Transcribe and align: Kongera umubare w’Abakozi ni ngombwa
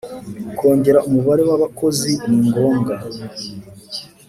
Kongera 0.57 0.99
umubare 1.07 1.43
w’Abakozi 1.49 2.11
ni 2.27 2.37
ngombwa 2.47 2.95